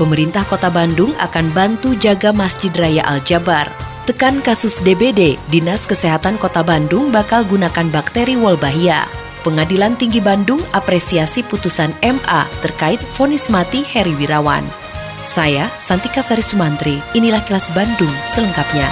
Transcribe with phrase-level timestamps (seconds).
[0.00, 3.68] pemerintah Kota Bandung akan bantu jaga Masjid Raya Al-Jabar.
[4.08, 9.04] Tekan kasus DBD, Dinas Kesehatan Kota Bandung bakal gunakan bakteri Wolbachia.
[9.44, 14.64] Pengadilan Tinggi Bandung apresiasi putusan MA terkait vonis mati Heri Wirawan.
[15.20, 18.88] Saya, Santika Sari Sumantri, inilah kelas Bandung selengkapnya.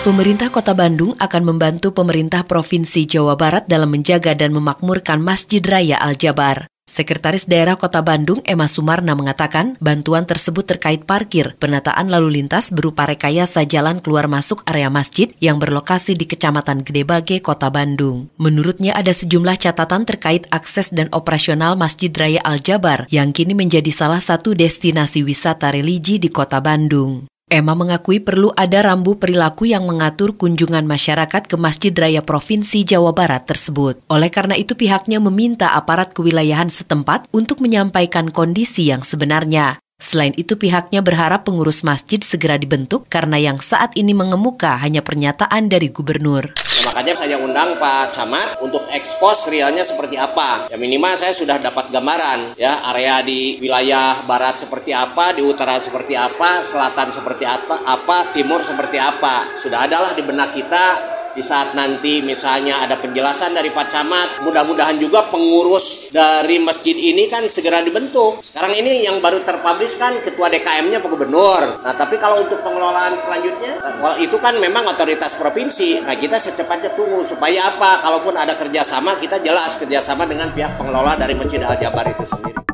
[0.00, 6.00] Pemerintah Kota Bandung akan membantu pemerintah Provinsi Jawa Barat dalam menjaga dan memakmurkan Masjid Raya
[6.00, 6.69] Al-Jabar.
[6.90, 13.06] Sekretaris Daerah Kota Bandung Emma Sumarna mengatakan bantuan tersebut terkait parkir, penataan lalu lintas berupa
[13.06, 18.26] rekayasa jalan keluar masuk area masjid yang berlokasi di Kecamatan Gedebage, Kota Bandung.
[18.42, 24.18] Menurutnya ada sejumlah catatan terkait akses dan operasional Masjid Raya Al-Jabar yang kini menjadi salah
[24.18, 27.30] satu destinasi wisata religi di Kota Bandung.
[27.50, 33.10] Emma mengakui perlu ada rambu perilaku yang mengatur kunjungan masyarakat ke Masjid Raya Provinsi Jawa
[33.10, 33.98] Barat tersebut.
[34.06, 39.82] Oleh karena itu pihaknya meminta aparat kewilayahan setempat untuk menyampaikan kondisi yang sebenarnya.
[39.98, 45.66] Selain itu pihaknya berharap pengurus masjid segera dibentuk karena yang saat ini mengemuka hanya pernyataan
[45.66, 46.69] dari gubernur.
[46.80, 50.64] Nah, makanya saya undang Pak Camat untuk ekspos realnya seperti apa.
[50.72, 55.76] Ya minimal saya sudah dapat gambaran ya area di wilayah barat seperti apa, di utara
[55.76, 59.52] seperti apa, selatan seperti apa, timur seperti apa.
[59.60, 64.98] Sudah adalah di benak kita di saat nanti misalnya ada penjelasan dari Pak Camat mudah-mudahan
[64.98, 68.42] juga pengurus dari masjid ini kan segera dibentuk.
[68.42, 71.62] Sekarang ini yang baru terpublish kan ketua DKM-nya Pak Gubernur.
[71.86, 73.78] Nah tapi kalau untuk pengelolaan selanjutnya
[74.18, 76.02] itu kan memang otoritas provinsi.
[76.02, 78.02] Nah kita secepatnya tunggu supaya apa?
[78.02, 82.69] Kalaupun ada kerjasama kita jelas kerjasama dengan pihak pengelola dari Masjid Al-Jabar itu sendiri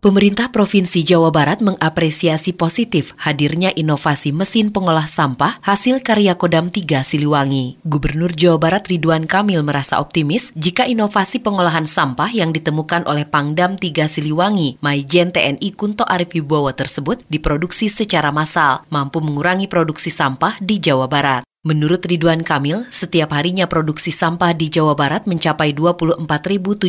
[0.00, 7.04] Pemerintah Provinsi Jawa Barat mengapresiasi positif hadirnya inovasi mesin pengolah sampah hasil karya Kodam 3
[7.04, 7.76] Siliwangi.
[7.84, 13.76] Gubernur Jawa Barat Ridwan Kamil merasa optimis jika inovasi pengolahan sampah yang ditemukan oleh Pangdam
[13.76, 20.56] 3 Siliwangi, Maijen TNI Kunto Arif Wibowo tersebut diproduksi secara massal, mampu mengurangi produksi sampah
[20.64, 21.49] di Jawa Barat.
[21.60, 26.88] Menurut Ridwan Kamil, setiap harinya produksi sampah di Jawa Barat mencapai 24.790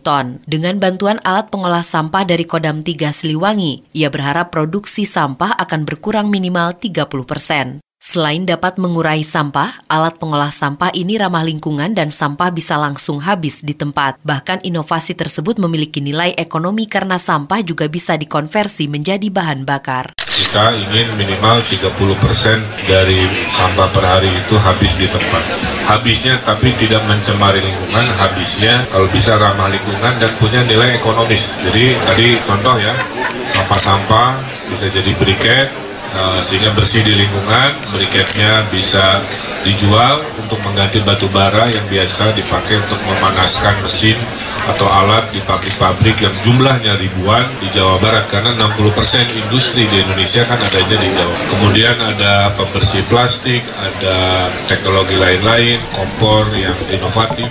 [0.00, 0.40] ton.
[0.48, 6.32] Dengan bantuan alat pengolah sampah dari Kodam 3 Siliwangi, ia berharap produksi sampah akan berkurang
[6.32, 7.84] minimal 30 persen.
[8.00, 13.60] Selain dapat mengurai sampah, alat pengolah sampah ini ramah lingkungan dan sampah bisa langsung habis
[13.60, 14.16] di tempat.
[14.24, 20.72] Bahkan inovasi tersebut memiliki nilai ekonomi karena sampah juga bisa dikonversi menjadi bahan bakar kita
[20.76, 21.92] ingin minimal 30%
[22.88, 25.44] dari sampah per hari itu habis di tempat.
[25.84, 31.60] Habisnya tapi tidak mencemari lingkungan, habisnya kalau bisa ramah lingkungan dan punya nilai ekonomis.
[31.60, 32.96] Jadi tadi contoh ya,
[33.52, 34.40] sampah-sampah
[34.72, 35.68] bisa jadi briket,
[36.16, 39.20] uh, sehingga bersih di lingkungan, briketnya bisa
[39.62, 44.18] dijual untuk mengganti batu bara yang biasa dipakai untuk memanaskan mesin
[44.70, 50.46] atau alat di pabrik-pabrik yang jumlahnya ribuan di Jawa Barat karena 60% industri di Indonesia
[50.46, 51.36] kan adanya di Jawa.
[51.50, 57.50] Kemudian ada pembersih plastik, ada teknologi lain-lain, kompor yang inovatif.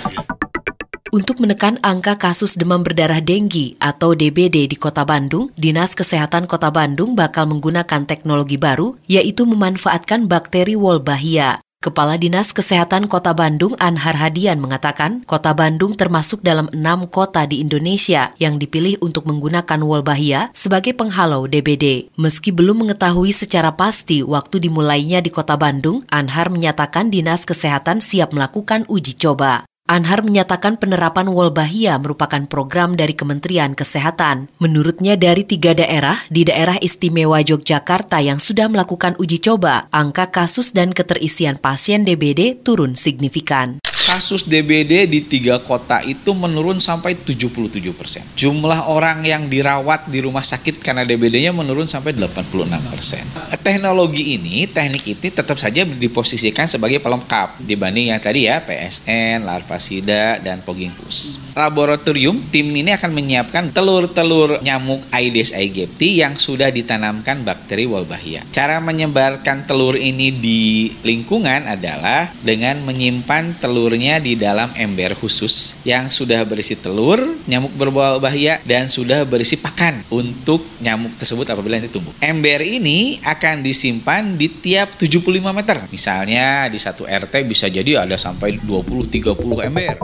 [1.11, 6.71] Untuk menekan angka kasus demam berdarah denggi atau DBD di Kota Bandung, Dinas Kesehatan Kota
[6.71, 11.59] Bandung bakal menggunakan teknologi baru, yaitu memanfaatkan bakteri Wolbachia.
[11.81, 17.57] Kepala Dinas Kesehatan Kota Bandung Anhar Hadian mengatakan, Kota Bandung termasuk dalam enam kota di
[17.57, 22.13] Indonesia yang dipilih untuk menggunakan Wolbachia sebagai penghalau DBD.
[22.21, 28.29] Meski belum mengetahui secara pasti waktu dimulainya di Kota Bandung, Anhar menyatakan Dinas Kesehatan siap
[28.29, 29.65] melakukan uji coba.
[29.89, 34.47] Anhar menyatakan penerapan Wolbachia merupakan program dari Kementerian Kesehatan.
[34.61, 40.71] Menurutnya dari tiga daerah, di daerah istimewa Yogyakarta yang sudah melakukan uji coba, angka kasus
[40.71, 43.81] dan keterisian pasien DBD turun signifikan
[44.11, 47.47] kasus DBD di tiga kota itu menurun sampai 77
[47.95, 48.19] persen.
[48.35, 53.23] Jumlah orang yang dirawat di rumah sakit karena DBD-nya menurun sampai 86 persen.
[53.63, 60.43] Teknologi ini, teknik ini tetap saja diposisikan sebagai pelengkap dibanding yang tadi ya PSN, Larvasida,
[60.43, 61.39] dan Pogging Plus.
[61.55, 68.43] Laboratorium tim ini akan menyiapkan telur-telur nyamuk Aedes aegypti yang sudah ditanamkan bakteri Wolbachia.
[68.51, 76.09] Cara menyebarkan telur ini di lingkungan adalah dengan menyimpan telur di dalam ember khusus yang
[76.09, 81.93] sudah berisi telur, nyamuk berbau bahaya, dan sudah berisi pakan untuk nyamuk tersebut apabila nanti
[81.93, 82.09] tumbuh.
[82.17, 85.77] Ember ini akan disimpan di tiap 75 meter.
[85.93, 89.95] Misalnya di satu RT bisa jadi ada sampai 20-30 ember.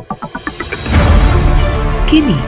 [2.05, 2.39] Kini,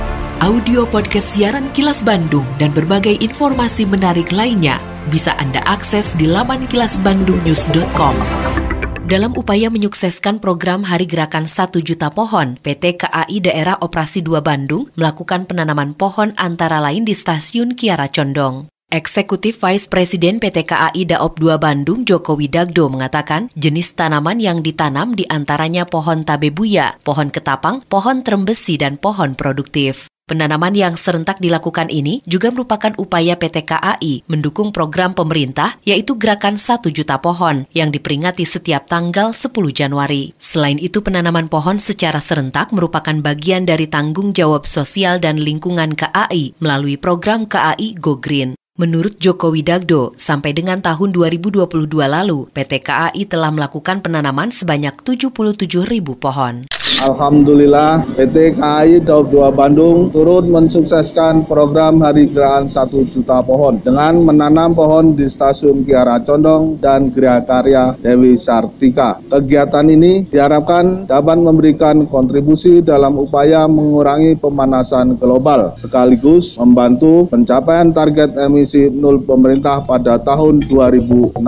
[0.46, 4.80] audio podcast siaran Kilas Bandung dan berbagai informasi menarik lainnya
[5.10, 8.79] bisa Anda akses di laman kilasbandungnews.com.
[9.10, 14.86] Dalam upaya menyukseskan program Hari Gerakan 1 Juta Pohon, PT KAI Daerah Operasi 2 Bandung
[14.94, 18.70] melakukan penanaman pohon antara lain di Stasiun Kiara Condong.
[18.94, 25.18] Eksekutif Vice Presiden PT KAI Daop 2 Bandung Joko Widagdo mengatakan jenis tanaman yang ditanam
[25.18, 30.09] di antaranya pohon tabebuya, pohon ketapang, pohon trembesi, dan pohon produktif.
[30.30, 36.62] Penanaman yang serentak dilakukan ini juga merupakan upaya PT KAI mendukung program pemerintah yaitu Gerakan
[36.62, 40.38] 1 Juta Pohon yang diperingati setiap tanggal 10 Januari.
[40.38, 46.54] Selain itu penanaman pohon secara serentak merupakan bagian dari tanggung jawab sosial dan lingkungan KAI
[46.62, 48.59] melalui program KAI Go Green.
[48.80, 51.68] Menurut Joko Widagdo, sampai dengan tahun 2022
[52.00, 56.64] lalu, PT KAI telah melakukan penanaman sebanyak 77 ribu pohon.
[57.00, 64.20] Alhamdulillah PT KAI Daop 2 Bandung turut mensukseskan program Hari Gerakan 1 Juta Pohon dengan
[64.20, 69.24] menanam pohon di Stasiun Kiara Condong dan Gria Karya Dewi Sartika.
[69.32, 78.36] Kegiatan ini diharapkan dapat memberikan kontribusi dalam upaya mengurangi pemanasan global sekaligus membantu pencapaian target
[78.36, 81.40] emisi nol pemerintah pada tahun 2060.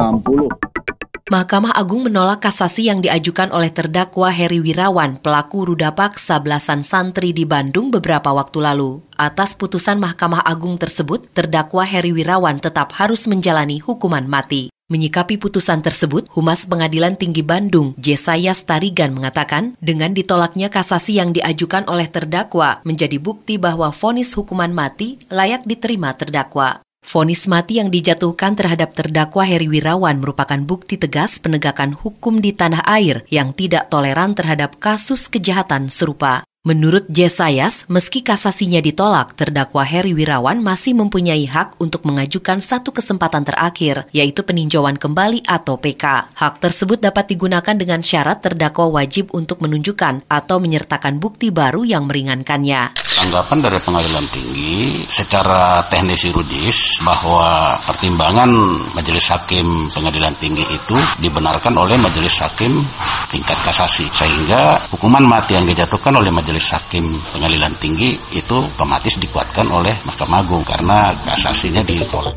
[1.31, 7.31] Mahkamah Agung menolak kasasi yang diajukan oleh terdakwa Heri Wirawan, pelaku ruda paksa belasan santri
[7.31, 8.99] di Bandung beberapa waktu lalu.
[9.15, 14.75] Atas putusan Mahkamah Agung tersebut, terdakwa Heri Wirawan tetap harus menjalani hukuman mati.
[14.91, 21.87] Menyikapi putusan tersebut, Humas Pengadilan Tinggi Bandung, Jesaya Starigan mengatakan, dengan ditolaknya kasasi yang diajukan
[21.87, 26.83] oleh terdakwa menjadi bukti bahwa vonis hukuman mati layak diterima terdakwa.
[27.01, 32.85] Fonis mati yang dijatuhkan terhadap terdakwa Heri Wirawan merupakan bukti tegas penegakan hukum di tanah
[32.87, 36.45] air yang tidak toleran terhadap kasus kejahatan serupa.
[36.61, 43.41] Menurut Jesayas, meski kasasinya ditolak, terdakwa Heri Wirawan masih mempunyai hak untuk mengajukan satu kesempatan
[43.41, 46.37] terakhir, yaitu peninjauan kembali atau PK.
[46.37, 52.05] Hak tersebut dapat digunakan dengan syarat terdakwa wajib untuk menunjukkan atau menyertakan bukti baru yang
[52.05, 58.49] meringankannya tanggapan dari pengadilan tinggi secara teknis yuridis bahwa pertimbangan
[58.97, 62.81] majelis hakim pengadilan tinggi itu dibenarkan oleh majelis hakim
[63.29, 69.71] tingkat kasasi sehingga hukuman mati yang dijatuhkan oleh majelis hakim pengadilan tinggi itu otomatis dikuatkan
[69.71, 72.35] oleh Mahkamah Agung karena kasasinya ditolak.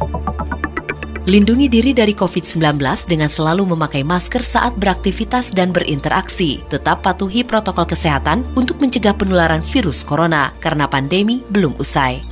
[1.26, 2.78] Lindungi diri dari COVID-19
[3.11, 6.62] dengan selalu memakai masker saat beraktivitas dan berinteraksi.
[6.70, 12.22] Tetap patuhi protokol kesehatan untuk mencegah penularan virus corona karena pandemi belum usai.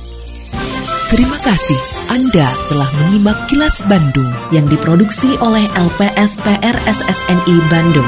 [1.11, 1.79] Terima kasih
[2.15, 8.07] Anda telah menyimak kilas Bandung yang diproduksi oleh LPSPR SSNI Bandung.